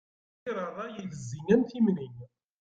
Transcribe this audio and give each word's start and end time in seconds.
Yir 0.43 0.57
ṛṛay 0.69 0.93
itezzi 1.03 1.39
am 1.53 1.61
timni. 1.69 2.07